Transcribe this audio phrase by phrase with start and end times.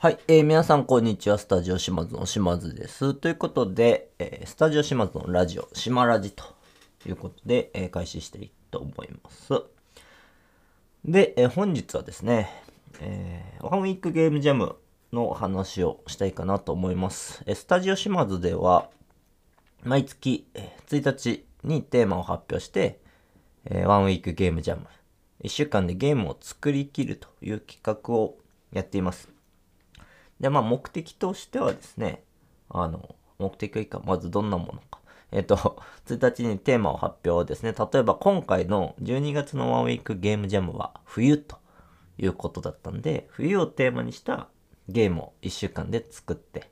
[0.00, 1.38] はい、えー皆さんこんにちは。
[1.38, 3.14] スタジオ島津の島津です。
[3.14, 6.44] ということで、えースタジオ島津のラジオ、島ラジと
[7.04, 9.54] いうことで、えー開始していきたいと思います。
[11.04, 12.48] で、えー本日はですね、
[13.00, 14.76] えーワンウィークゲームジャム
[15.12, 17.42] の話をしたいかなと思います。
[17.46, 18.90] えースタジオ島津では、
[19.82, 20.46] 毎月
[20.88, 23.00] 1日にテーマを発表して、
[23.64, 24.86] えーワンウィークゲームジャム、
[25.42, 28.38] 1週間でゲームを作りきるという企画を
[28.70, 29.37] やっています。
[30.40, 32.22] で、まあ、目的としてはですね、
[32.68, 35.00] あの、目的というか、まずどんなものか。
[35.30, 35.56] えっ、と、
[36.06, 37.72] 1日にテーマを発表ですね。
[37.72, 41.58] 例えば、今回の12月のワンウィークゲームジャムは冬と
[42.18, 44.48] いうことだったんで、冬をテーマにした
[44.88, 46.70] ゲームを1週間で作って、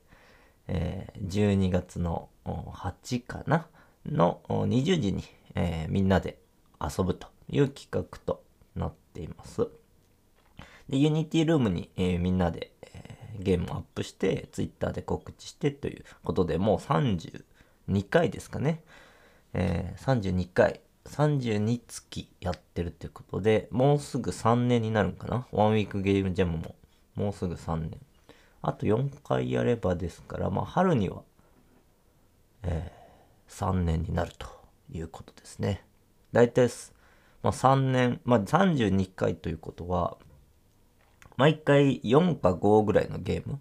[0.69, 3.67] えー12月の8かな？
[4.07, 5.25] の20時に、
[5.55, 6.39] えーみんなで
[6.81, 8.43] 遊ぶという企画と
[8.75, 9.69] なっています。
[10.89, 12.73] で、 unityroom に、えーみんなで、
[13.37, 17.43] ゲームをアップして、ツイッターで告知してということで、もう32
[18.09, 18.83] 回ですかね。
[19.55, 25.47] えー32回、32月やってるということで、もうすぐ3年になるんかな。
[25.53, 26.75] one week game jam も、
[27.15, 28.01] もうすぐ3年。
[28.63, 31.23] あと4回やればですから、まあ、春には、
[32.63, 33.07] えー
[33.49, 34.47] 3年になると
[34.91, 35.85] いうことですね。
[36.33, 36.93] 大体す、
[37.43, 40.19] まあ、3年、まあ、32回ということは、
[41.37, 43.61] 毎回4か5ぐらいのゲーム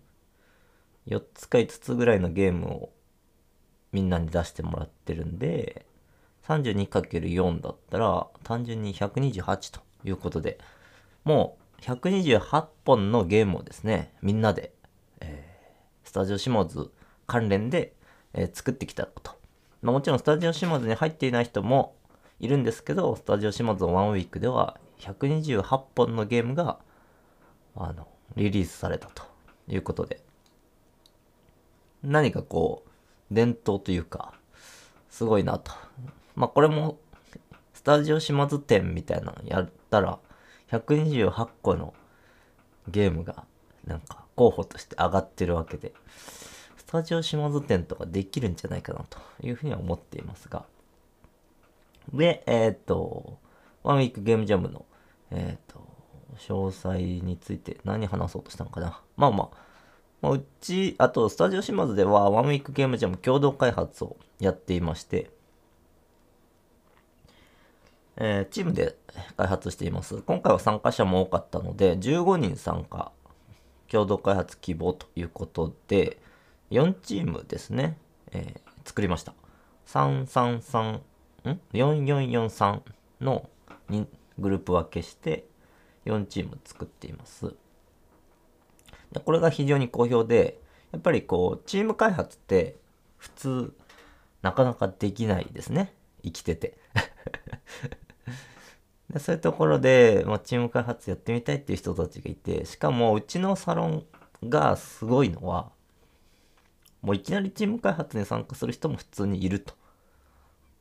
[1.08, 2.90] ?4 つか5つぐらいのゲームを
[3.92, 5.86] みんなに出してもらってるんで、
[6.48, 10.58] 32×4 だったら単純に128ということで、
[11.24, 14.74] もう128本のゲームをですね、みんなで、
[15.20, 15.56] えー
[16.08, 16.90] スタジオ島津
[17.28, 17.94] 関連で、
[18.34, 19.32] えー作ってきたこと。
[19.82, 21.96] まあ、もちろんスタジオ島津に入っていない人も
[22.40, 25.64] いるんですけど、スタジオ島津のワンウィークでは128
[25.96, 26.80] 本のゲームが
[27.76, 29.24] あの、リリースされたと
[29.68, 30.22] いうことで、
[32.04, 34.34] 何かこう、伝統というか、
[35.10, 35.72] すごいなと。
[36.36, 36.98] まあ、これも、
[37.74, 40.20] スタジオ島津展みたいなのやったら、
[40.72, 41.94] 128個の
[42.88, 43.46] ゲームが、
[43.86, 45.94] なんか、候補として上がってるわけで、
[46.78, 50.66] スタジオ島津展とかできるんじゃないかなというふうには思っていますが、
[52.14, 53.38] で、えっ、と、
[53.84, 54.86] ワンウィークゲームジャムの、
[55.32, 55.85] えっ、と、
[56.38, 59.02] 詳細について何話そうとしたのかな。
[59.18, 59.58] まあまあ、
[60.22, 65.30] まあ、うち、あと、スタジオ島津では、ワンウィークゲームジャム共同開発をやっていまして、
[68.18, 68.96] えーチームで
[69.36, 70.22] 開発しています。
[70.22, 73.12] 今回は参加者も多かったので、15人参加、
[73.90, 76.18] 共同開発希望ということで、
[76.72, 77.98] 4チームですね、
[78.32, 79.34] えー作りました。
[79.88, 81.02] 333、ん
[81.74, 82.82] ?4443
[83.20, 83.50] の
[83.90, 84.08] に
[84.38, 85.46] グループ分けして、
[86.06, 87.54] 4チーム作っています。
[89.12, 90.60] でこれが非常に好評で、
[90.92, 92.78] やっぱりこう、チーム開発って
[93.18, 93.74] 普通、
[94.42, 95.94] なかなかできないですね。
[96.24, 96.78] 生きてて。
[99.10, 104.06] でそういうところで、まあ、チーム開発やってみたいっていう人たちがいて、しかもうちのサロン
[104.44, 105.72] がすごいのは、
[107.02, 109.74] もういきなりチーム開発に参加する人も普通にいると。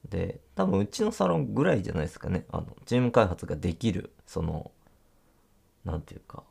[0.09, 2.47] で、多分うちのサロンぐらいじゃないですかね。
[2.51, 4.71] あの、チーム開発ができる、その、
[5.85, 6.43] なんていうか、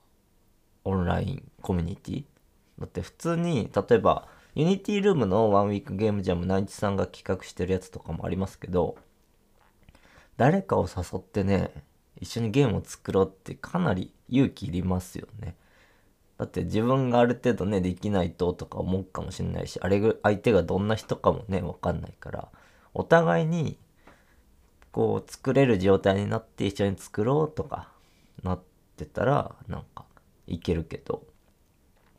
[0.84, 2.24] オンラインコミュニティ？
[2.80, 8.98] だって普通に、例えば、 unityroom の one week game jam、ナイチさんが企画してるやつとかもありますけど、
[10.38, 11.72] 誰かを誘ってね、
[12.20, 15.56] 一緒にゲームを作ろうってかなり勇気いりますよね。
[16.38, 22.50] だって自分がある程度ね、できないととか思うかもしれないし、あれぐ、相手がどんな人かもね、わかんないから、
[22.94, 23.78] お互いに、
[24.92, 27.90] こう、作れる状態になって一緒に作ろうとか、
[28.44, 28.60] なっ
[28.96, 30.06] てたら、なんか、
[30.48, 31.24] いけるけど、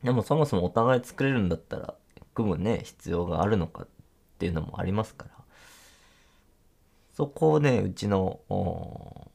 [0.02, 1.94] でもそもそもお互い作れるんだったら、
[2.34, 3.88] 組むね、必要があるのかっ
[4.38, 5.30] ていうのもありますから、
[7.14, 8.40] そこをね、うちの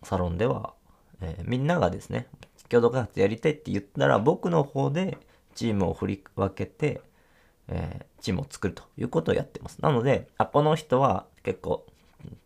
[0.04, 0.74] サロンでは、
[1.22, 2.28] えーみんながですね、
[2.70, 5.18] 共同開発やりたいって言ったら、僕の方で
[5.56, 7.02] チームを振り分けて、
[7.68, 9.82] えーチームを作るということをやってます。
[9.82, 11.86] なので、あ、この人は結構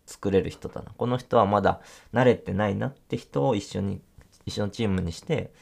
[0.05, 0.91] 作れる人だな。
[0.95, 1.81] この人はまだ
[2.13, 4.01] 慣れてないなって人を一緒に、
[4.45, 5.53] 一緒のチームにして、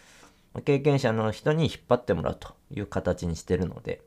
[0.65, 4.01] 経験者の人に引っ張ってもらうという形にしてるので、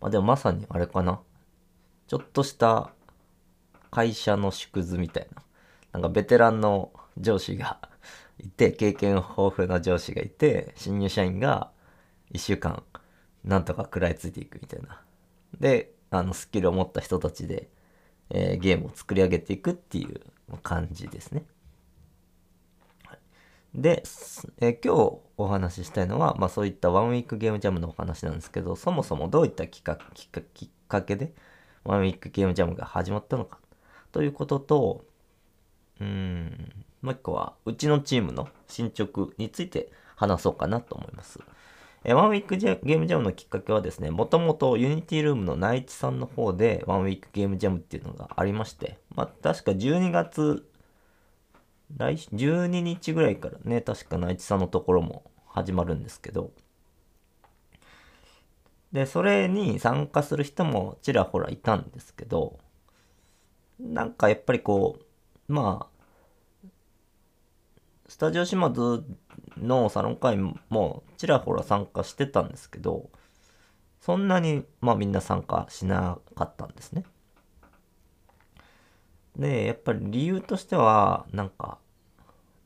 [0.00, 1.20] まあでもまさにあれかな。
[2.08, 2.92] ちょっとした
[3.90, 5.42] 会社の縮図みたいな。
[5.92, 7.78] なんかベテランの上司が
[8.38, 11.72] いて、経験豊富な上司がいて、新入社員が
[12.32, 12.82] 一週間
[13.44, 15.02] なんとか食らいついていくみたいな。
[15.60, 17.70] で、あのスキルを持った人たちで、
[18.30, 20.20] えーゲームを作り上げていくっていう
[20.62, 21.44] 感じですね。
[23.80, 24.02] で、
[24.60, 31.32] え今日お話ししたいのは、まあそういったワンウィークゲームジャムのお話なんですけど、そもそもどういったきっかけで
[31.84, 33.58] ワンウィークゲームジャムが始まったのか
[34.12, 35.04] ということと、
[36.00, 36.72] うん、
[37.02, 41.38] もう一個は、うちのチームの進捗について話そうかなと思います。
[42.04, 50.64] え one week game jam のきっかけはですね、もともと unityroom の内地さんの方で one week game jam っていうのがありまして、まあ確か12月、
[51.96, 56.52] 来12日ぐらいからね、確か内地さんのところも始まるんですけど、
[58.92, 62.58] で、それに参加する人もちらほらいたんですけど、
[63.78, 64.98] なんかやっぱりこ
[65.48, 65.98] う、まあ、
[68.08, 69.04] スタジオ島津
[69.58, 73.10] のサロン会もちらほら参加してたんですけど、
[74.00, 77.04] そんなに、まあみんな参加しなかったんですね。
[79.38, 81.78] で、やっぱり理由としては、なんか、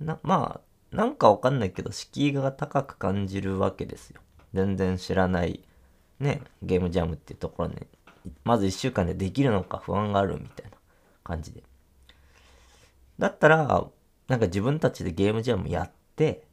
[0.01, 0.61] な、ま
[0.93, 4.21] あ、なんかわかんないけど、敷居が高く感じるわけですよ。
[4.55, 5.63] 全然知らない、
[6.21, 7.77] ね、ゲームジャムっていうところに、
[8.45, 10.77] まず1週間でできるのか不安があるみたいな
[11.25, 11.63] 感じで。
[13.19, 13.87] だったら、
[14.29, 16.45] なんか自分たちでゲームジャムやって、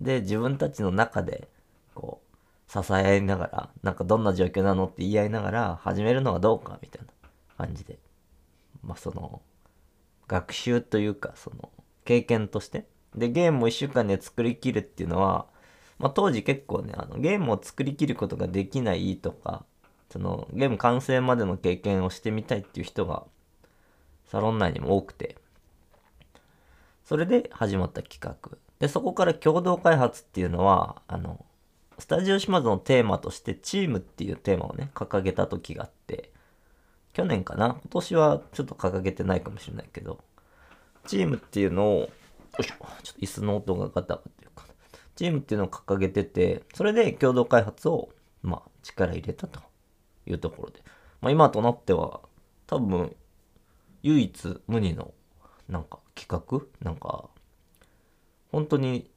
[0.00, 1.48] で、自分たちの中で、
[1.94, 7.98] こう、支え合いながら、なんかどんな状況なのって言い合いながら始めるのはどうかみたいな感じで。
[8.88, 9.42] まあその、
[10.26, 11.70] 学習というか、その、
[12.04, 12.86] 経験として。
[13.14, 15.46] で、ゲームを1週間で作りきるっていうのは、
[15.98, 19.66] まあ当時結構ね、あの、ゲームを作りきることができないとか、
[20.10, 23.24] その、ゲーム完成までの経験をしてみたいっていう人が、
[24.24, 25.36] サロン内にも多くて、
[27.04, 28.58] それで始まった企画。
[28.78, 31.44] で、そこから共同開発っていうのは、あの、
[31.98, 36.30] スタジオ島津のテーマとしてチームっていうテーマをね、掲げた時があって、
[37.18, 37.70] 去年かな？
[37.70, 40.20] 今年はちょっと掲げてないかもしれないけど、
[41.04, 42.08] チームっていうのを、よ
[42.60, 44.64] いしょ、ちょっと椅子の音がガタガタっていうか、
[45.16, 48.10] チームっていうのを掲げてて、それで共同開発を、
[48.44, 49.58] まあ、力入れたと
[50.26, 50.80] いうところで、
[51.20, 52.20] まあ今となっては、
[52.68, 53.16] 多分、
[54.04, 55.12] 唯一無二の、
[55.68, 56.66] なんか企画？
[56.84, 57.30] なんか、
[58.52, 59.10] 本当に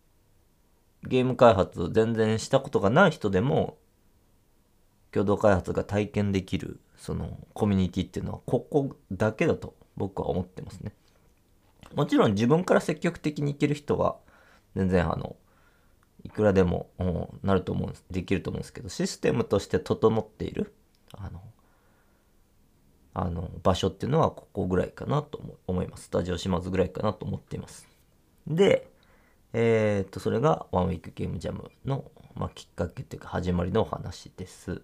[1.04, 3.78] ゲーム開発全然したことがない人でも
[5.12, 10.94] 共同開発が体験できるそのコミュニティっていうのはここだけだと僕は思ってますね。
[11.96, 14.16] もちろん自分から積極的にいける人は
[14.76, 15.36] 全然あの
[16.24, 16.90] いくらでも
[17.44, 20.74] なると思うんですできると思うんですけどシステムとして整っている
[21.14, 21.42] あの
[23.14, 26.06] あの場所っていうのはここぐらいかなと思います。
[26.06, 27.88] スタジオ島津ぐらいかなと思っています。
[28.48, 28.88] で、
[29.52, 34.82] えーっと、それがワンウィークゲームジャムの、まあ、きっかけっていうか始まりのお話です。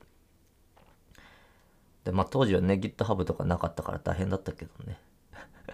[2.07, 5.00] で、まあ当時はね、GitHub とかなかったから大変だったけどね。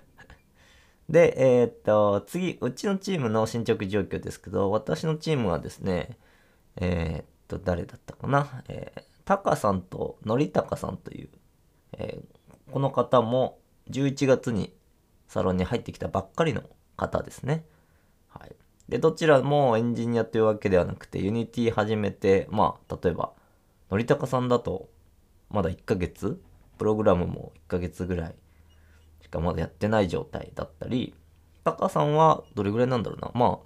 [1.09, 6.18] で、えーっと、次、うちのチームの進捗状況ですけど、私のチームはですね、
[6.77, 11.30] えーっと、誰だったかな、えー、タカさんとのりたかさんという、
[11.94, 13.59] えーこの方も
[13.91, 14.74] 11月に
[15.27, 16.63] サロンに入ってきたばっかりの
[16.97, 17.65] 方ですね。
[18.29, 18.56] はい。
[18.89, 23.33] で、どちらもエンジニアというわけではなくて、 Unity 始めて、まあ、例えば、
[23.91, 24.89] のりたかさんだと、
[25.53, 26.41] まだ1ヶ月？
[26.77, 28.35] プログラムも1ヶ月ぐらい
[29.21, 31.15] しかまだやってない状態だったり、
[31.63, 33.31] タカさんはどれぐらいなんだろうな？
[33.33, 33.59] まあ、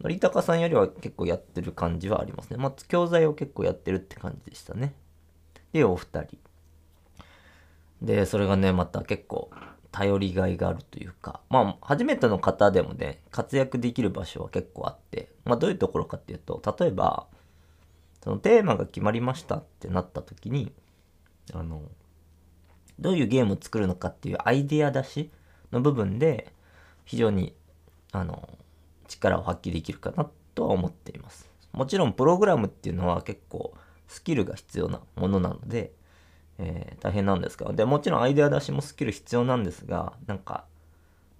[0.00, 2.56] のりたかさんよりは結構やってる感じはありますね。
[2.56, 4.94] まあ、教材を結構やってるって感じでしたね。
[5.72, 6.38] で、お二人。
[8.00, 9.50] で、それがね、また結構
[9.90, 17.26] 頼りがいがあるというか、まあ、初めての方でもね、活躍できる場所は結構あって、まあ、どういうところかっていうと、例えば、
[18.22, 20.72] そのテーマが決まりましたってなった時に、
[21.52, 21.82] あの、
[22.98, 25.30] どういうゲームを作るのかっていうアイデア出し
[25.72, 26.52] の部分で、
[27.04, 27.54] 非常に、
[28.12, 28.48] あの、
[29.06, 31.48] 力を発揮できるかなとは思っています。
[31.72, 33.74] もちろん、プログラムっていうのは結構
[34.08, 35.92] スキルが必要なものなので、
[36.58, 37.72] えー大変なんですが。
[37.72, 40.64] で、もちろんアイデア出しもスキル必要なんですが、なんか、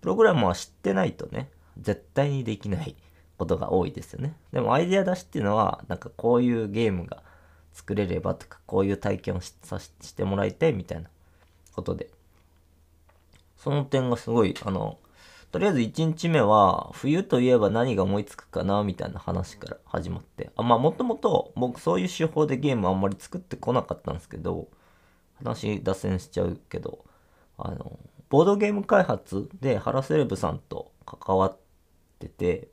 [0.00, 2.94] プログラムは知ってないとね、絶対にできない
[3.38, 4.35] ことが多いですよね。
[4.52, 7.23] でもアイデア出しっていうのは、なんかこういうゲームが
[7.73, 11.09] 作れればとか、こういう体験をしさしてもらいたいみたいな
[11.75, 12.11] ことで。
[13.57, 14.99] その点がすごい、あの、
[15.50, 20.50] とりあえず1日目は、冬といえば何が思いつくかな、みたいな話から始まって。
[20.57, 24.68] あまあ、もともと僕そういう手法でゲームあんまり作ってこなかったんですけど、
[25.37, 27.04] 話脱線しちゃうけど、
[27.57, 31.57] あの、ボードゲーム開発で原セレブさんと関わっ
[32.18, 32.68] てて、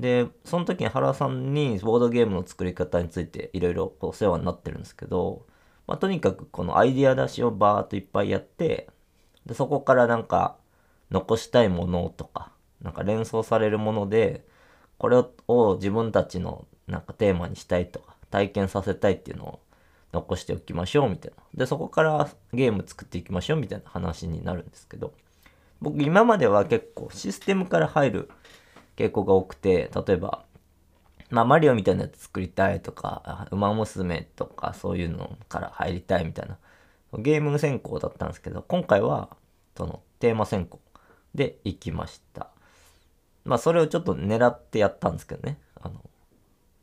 [0.00, 5.46] で、その時に原さんにボードゲームの作り方についていろいろお世話になってるんですけど、
[5.86, 8.88] まあ、とにかくこのアイディア出しをバーっといっぱいやって、
[9.44, 10.56] で、そこからなんか
[11.10, 14.46] 残したいものとか、なんか連想されるもので、
[14.96, 19.60] これを自分たちのなんかテーマにしたいとか、体験させたいっていうのを
[20.14, 21.42] 残しておきましょうみたいな。
[21.54, 25.12] で、そこからゲーム作っていきましょうみたいな話になるんですけど、
[25.80, 28.30] 僕今までは結構システムから入る
[28.96, 30.44] 傾向が多くて、例えば、
[31.30, 36.58] まあ、マリオみたいなやつ作りたいとか、馬娘とかそういうのから入りたいみたいな、
[37.18, 39.36] ゲーム先行だったんですけど、今回は、
[39.76, 40.80] その、テーマ先行
[41.34, 42.48] で行きました。
[43.44, 45.58] まあ、それをちょっと狙ってやったんですけどね。
[45.80, 45.94] あの、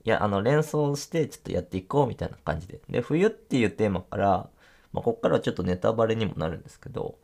[0.03, 2.79] いや、あの、連想してちょっとやっていこうみたいな感じで。
[2.89, 4.49] で、冬っていうテーマから、
[4.93, 7.19] まあ、こっからはちょっとネタバレにもなるんですけど、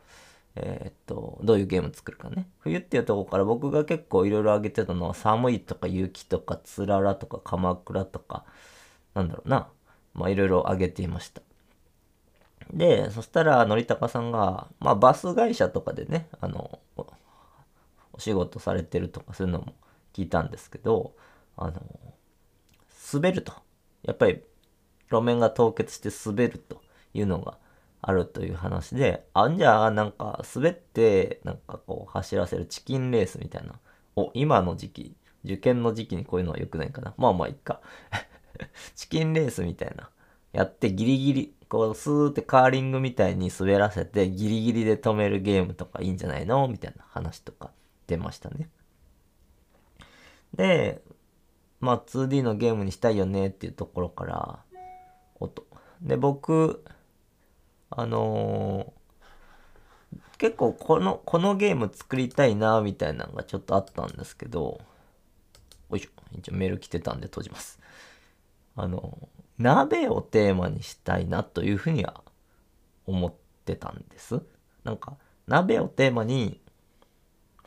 [0.56, 2.48] えー、っと、どういうゲーム作るかね。
[2.60, 8.46] 冬っていうとこから僕が結構いろいろ挙げてたのは寒いとか雪とかつららとか鎌倉とか、
[9.16, 9.68] なんだろうな。
[10.14, 11.42] まあいろいろ挙げていました。
[12.72, 16.80] で、そしたら、のりたかさんが、まあバス会社とかでね、あの、
[18.14, 19.74] お仕事されてるとかそういうのも
[20.14, 21.16] 聞いたんですけど、
[21.58, 21.82] あの、
[23.12, 23.54] 滑ると。
[24.04, 24.44] やっぱり
[25.10, 26.82] 路面が凍結して滑ると
[27.14, 27.58] いうのが
[28.06, 33.80] あるという話で、あんじゃあなんか滑ってなんかこう走らせるチキンレースみたいな。
[34.18, 37.14] お、今の時期、受験の時期にこういうのは良くないかな。
[37.18, 37.80] まあまあいっか。
[38.94, 40.10] チキンレースみたいな。
[40.52, 46.68] やってギリギリ、こうスーってカーリングみたいに滑らせてギリギリで止めるゲームとかいいんじゃないの？
[46.68, 47.72] みたいな話とか
[48.08, 48.70] 出ましたね。
[50.54, 51.02] で、
[51.80, 54.60] まあ 2D のゲームにしたいよねっていうところから、
[55.40, 55.66] 音。
[56.02, 56.84] で、僕、
[57.96, 64.82] あのー、結構この、このゲーム作りたいな、みたいなのがちょっとあったんですけど、
[65.90, 66.10] よいしょ。
[66.38, 67.80] 一応メール来てたんで閉じます。
[68.76, 72.24] あの、鍋をテーマにしたいなというふうには
[73.06, 73.34] 思っ
[73.66, 74.42] てたんです。
[74.84, 76.60] なんか、鍋をテーマに、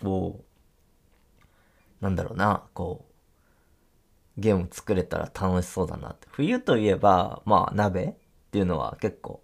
[0.03, 0.45] こ
[2.01, 3.07] う、なんだろうな、こ
[4.37, 6.27] う、ゲーム作れたら楽しそうだなって。
[6.33, 8.15] 冬といえば、まあ鍋っ
[8.51, 9.43] ていうのは結構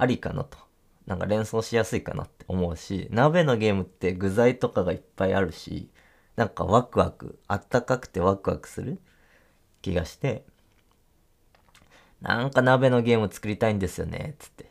[0.00, 0.58] ありかなと。
[1.06, 5.90] なんか連想しやすいかなって思うし、鍋のゲームって具材とかがいっぱいあるし、
[6.36, 9.00] なんかワクワク、あったかくてワクワクする
[9.82, 10.44] 気がして、
[12.20, 14.70] なんか鍋のゲーム作りたいんですよね、つって。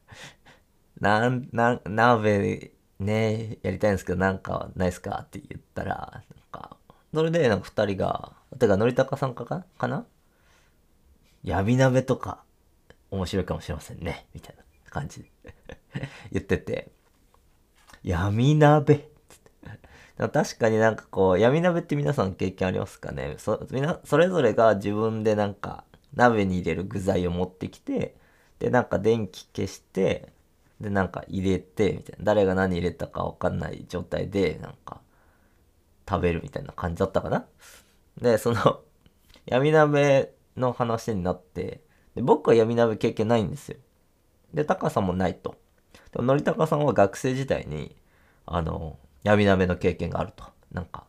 [1.00, 6.76] なん、な、鍋ね、やりたいんですけどなんかないっすかって言ったら、なんか、
[7.14, 10.06] それでなんか二人が、てか、のりたかさんかかな？
[11.44, 12.44] 闇鍋とか
[13.12, 14.26] 面白いかもしれませんね。
[14.34, 15.22] みたいな感じ。
[15.22, 15.28] で
[16.32, 16.90] 言ってて、
[18.02, 18.94] 闇鍋。
[18.94, 18.98] っ
[20.18, 23.36] て確かになんかこう、闇鍋って皆さん経験ありますかね？
[23.38, 28.16] そ、みな、それぞれが自分でなんか、鍋に入れる具材を持ってきて、
[28.58, 30.32] で、なんか電気消して、
[30.80, 32.24] で、なんか入れて、みたいな。
[32.24, 35.00] 誰が何入れたかわかんない状態で、なんか、
[36.08, 37.46] 食べるみたいな感じだったかな？
[38.20, 38.80] で、その、
[39.46, 41.82] 闇鍋の話になって、
[42.14, 43.78] で僕は闇鍋経験ないんですよ。
[44.52, 45.56] で、タカさんもないと。
[46.12, 47.96] でも、のりたかさんは学生時代に、
[48.44, 50.44] あの、闇鍋の経験があると。
[50.70, 51.06] なんか、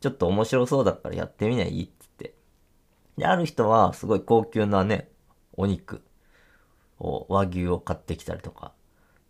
[0.00, 2.34] ちょっと面白そうだからやってみないっつって。
[3.16, 5.10] で、ある人はすごい高級なね、
[5.56, 6.02] お肉
[6.98, 8.72] を、和牛を買ってきたりとか、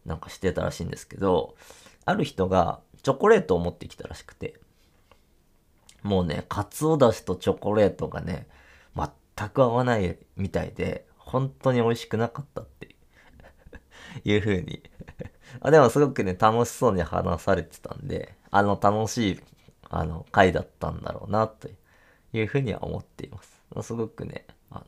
[0.04, 1.56] なんかしてたらしいんですけど、
[2.04, 4.60] ある人がチョコレートを持ってきたらしくて、
[6.02, 8.46] もうね、カツオだしとチョコレートがね、
[8.94, 12.96] 全く合わないみたいで、本当に美味しくなかったって
[14.24, 14.82] いう 風に
[15.60, 15.70] あ。
[15.70, 19.40] でもすごくね、楽しそうに話されてたんで、あの楽しい、
[19.90, 21.68] あの、回だったんだろうな、と
[22.32, 23.62] いう風には思っています。
[23.82, 24.84] すごくね、あ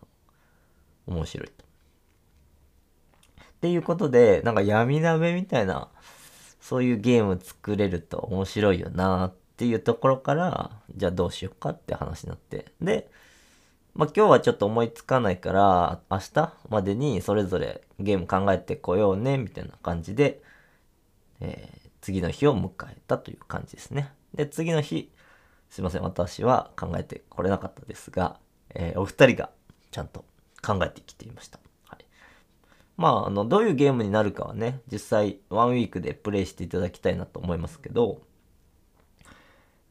[1.06, 1.64] の、面白いと。
[1.64, 5.90] っていうことで、なんか闇鍋みたいな、
[6.60, 12.72] そういうゲーム作れると面白いよなっていうところから、じゃあどうしようかって話になって。
[12.80, 13.10] で、
[14.00, 20.40] まあ、今日はちょっと思いつかないから、明日までにそれぞれゲーム考えてこようね、みたいな感じで、
[21.40, 24.10] えー、次の日を迎えたという感じですね。
[24.32, 25.12] で、次の日、
[25.68, 28.38] すいません、私は考えてこれなかったですが、
[28.70, 29.50] えー、お二人が
[29.90, 30.24] ちゃんと
[30.66, 31.60] 考えてきていました。
[31.86, 32.06] はい。
[32.96, 38.22] まあ、あの、どういうゲームになるかはね、実際、ワンウィークでプレイしていただきたいなと思いますけど、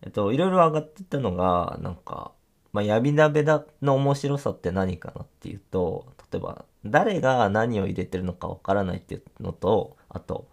[0.01, 2.31] えっと、いろいろ上がってたのが、なんか、
[2.71, 10.47] まあ、闇鍋だの面白さって何かなっていうと、例えば、誰が何を入れてるのかわからないっていうのと、あと、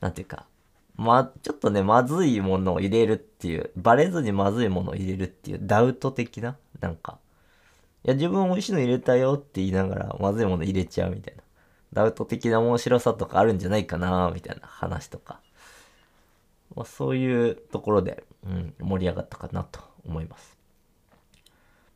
[0.00, 0.46] なんていうか、
[0.96, 7.18] ま、ちょっとね、まずいものを入れるっていう、バレずにまずいものを入れるっていうダウト的な、なんか、
[8.04, 11.42] いや、自分美味しいの入れたよって言いながら、まずいもの入れちゃうみたいな。
[11.92, 15.40] ダウト的な面白さとかあるんじゃないかなみたいな話とか。
[16.74, 20.57] まあ、そういうところで、うん、盛り上がったかなと思います。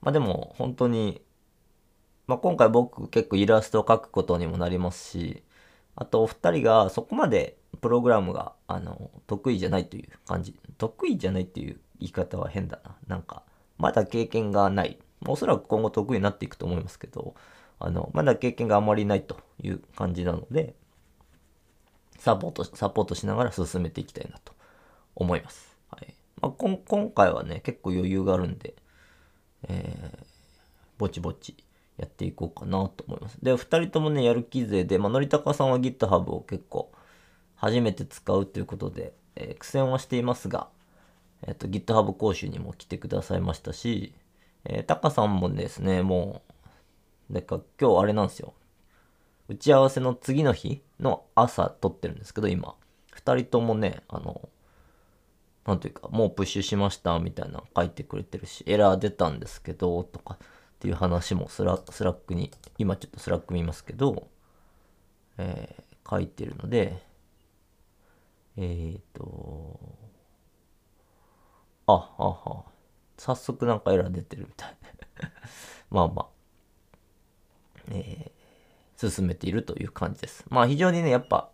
[0.02, 1.22] まあでも本当に、
[2.26, 5.42] まあ今回僕結構イラストを描くことにもなりますし、
[5.96, 10.58] あとお二人がそこまでプログラムがあの得意じゃないという感じ。
[10.78, 12.96] 得意じゃないっていう言い方は変だな。
[13.06, 13.42] なんか、
[13.78, 14.98] まだ経験がない。
[15.26, 17.34] おそらく今後得意になっていくと思いますけど、
[17.78, 20.74] あの、まだ経験があまりないという感じなので、
[22.18, 24.52] サポート、サポートしながら進めていきたいなと
[25.14, 25.76] 思います。
[25.90, 26.14] はい。
[26.40, 28.74] まあ、今回はね、結構余裕があるんで、
[29.68, 30.24] えー、
[30.98, 31.56] ぼちぼち
[31.98, 33.38] やっていこうかなと思います。
[33.42, 36.92] で、二人ともね、やる気勢で、まあ、のりたかさんは GitHub を結構
[37.56, 40.68] 初めて使うということで、えー、苦戦はしていますが、
[41.46, 44.14] えっ、ー、と、GitHub 講習にも来てくださいましたし、
[44.64, 46.42] えー、タカさんもですね、も
[47.30, 48.54] う、なんか今日あれなんですよ。
[49.48, 52.74] 打ち合わせの次の日の朝撮ってるんですけど、今。
[53.12, 54.48] 二人ともね、あの、
[55.66, 60.46] なんていうか、もうプッシュしましたみたいな書いてくれてるし、エラー出たんですけど、とかっ
[60.80, 64.28] ていう話もスラ Slack に、今ちょっと Slack 見ますけど、
[65.38, 67.00] えー、書いてるので、
[68.56, 69.78] えっ、ー、と、
[71.86, 72.64] あ、あ、は、
[73.16, 74.76] 早速なんかエラー出てるみたい。
[75.90, 76.28] まあまあ、
[77.90, 80.44] えー、進めているという感じです。
[80.48, 81.50] まあ非常にね、やっぱ、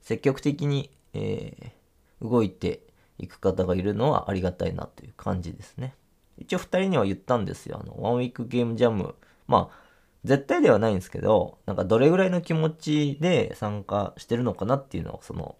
[0.00, 2.80] 積極的に、えー、動いて
[3.18, 5.94] いく方がいるのはありがたいなという感じですね。
[6.38, 7.80] 一応二人には言ったんですよ。
[7.82, 9.14] あの、ワンウィークゲームジャム。
[9.46, 9.86] まあ、
[10.24, 15.56] 絶対ではないんですけど、なんかどれぐらいの気持ちで参加してるのかなっていうのを、その、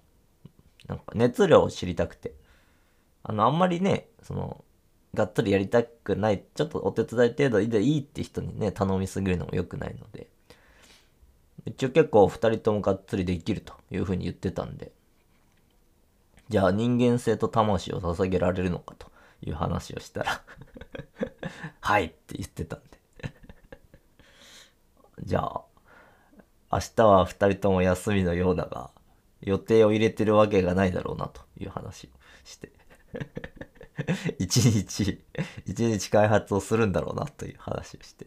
[0.86, 2.34] なんか熱量を知りたくて。
[3.22, 4.64] あの、あんまりね、その、
[5.14, 10.28] がっつりやりたくない、ちょっとお手伝い程度でいいって人にね、頼みすぎるのも良くないので。
[11.64, 14.92] 一応結構二人ともがっつりできるというふうに言ってたんで、
[16.48, 19.10] じゃあ人間性と魂を捧げられるのかと
[19.42, 20.42] いう話をしたら
[21.80, 22.86] はいって言ってたんで。
[25.24, 25.64] じゃあ、
[26.72, 28.90] 明日は二人とも休みのようだが、
[29.40, 32.11] 予定を入れてるわけがないだろうなという話を
[32.44, 32.72] して
[34.38, 35.24] 一日、
[35.64, 38.26] 一日開発をするんだろうなという話をして。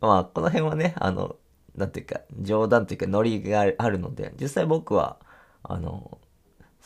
[0.00, 1.36] まあ、この辺はね、あの、
[1.74, 5.18] なんていうか、冗談というか、ノリがあるので、実際僕は、
[5.62, 6.18] あの、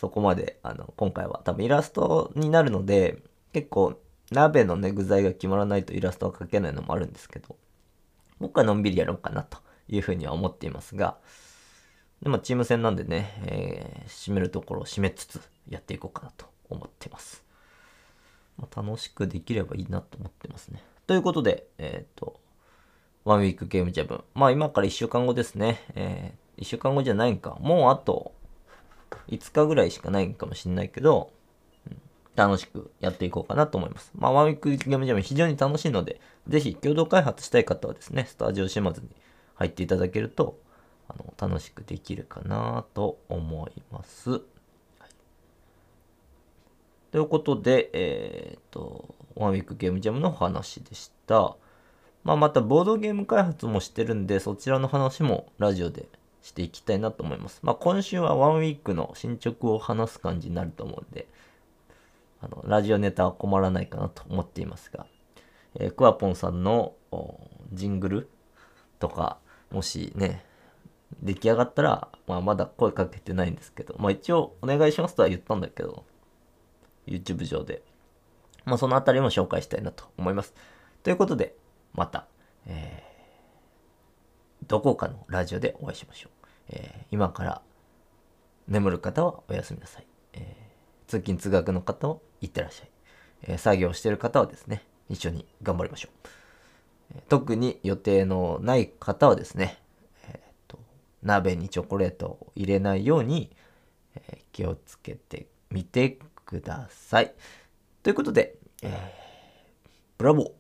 [0.03, 4.01] そこまで、あの、今回は多分イラストになるので、結構
[4.33, 7.55] 鍋のね、具材が決まらないとイラストは描けないのもあるんですけど、
[8.41, 11.19] 僕はのんびりやろうかなというふうには思っていますが、
[12.21, 17.45] でもチーム戦なんでね、えー、締めるところを締めつつやっていこうかなと思ってます。
[18.59, 20.83] まあ、楽しくできればいいなと思ってますね。
[21.07, 22.41] ということで、えっ、ー、と、
[23.25, 24.25] ワンウィークゲームジャブ。
[24.35, 25.81] まあ今から1週間後ですね。
[25.95, 27.57] えー、1週間後じゃないんか。
[27.61, 28.35] もうあと
[29.29, 31.33] 5日ぐらいしかないかもしれないけど、
[32.35, 34.11] 楽しくやっていこうかなと思います。
[34.15, 39.09] まあ、ワンウィークゲームジャム非常に楽しいので、ぜひ共同開発したい方はですね、スタジオ島津に
[39.55, 40.59] 入っていただけると、
[41.09, 44.31] あの、楽しくできるかなと思います。
[44.31, 44.41] はい、
[47.11, 51.57] ということで、えっ、と、ワンウィークゲームジャムの話でした。
[52.25, 56.09] まあ、またボードゲーム開発もしてるんで、そちらの話もラジオで
[56.43, 57.61] していきたいなと思います。
[57.63, 61.29] まあ、今週はワンウィークの進捗を話す感じになると思うんで、
[62.41, 65.07] あの、ラジオネタは困らないかなと思っていますが、
[65.77, 66.95] えー、クワポンさんの
[67.73, 68.29] ジングル
[68.99, 69.39] とか、
[69.71, 70.45] もしね、
[71.23, 76.05] 出来上がったら、まあ、まだ声かけてないんですけど、まあ一応お願いしますとは言ったんだけど、
[77.07, 77.83] YouTube 上で。
[78.65, 80.55] まあそのあたりも紹介したいなと思います。
[81.03, 81.55] ということで、
[81.95, 82.27] また、
[82.67, 83.12] えー
[84.69, 86.47] どこかのラジオでお会いしましょう。
[86.69, 87.63] えー、今から
[88.69, 90.07] 眠る方はおやすみなさい。
[90.35, 92.91] えー、通勤通学の方はいってらっしゃい。
[93.43, 96.29] えー、作業してる方はですね、一緒に頑張りましょう。
[97.17, 99.79] え特に予定のない方はですね、
[100.25, 100.79] えっと、
[101.23, 103.55] 鍋にチョコレートを入れないように、
[104.15, 107.35] え気をつけてみてください。
[108.03, 109.13] ということで、え
[110.19, 110.53] ブラボー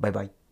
[0.00, 0.43] バイバイ。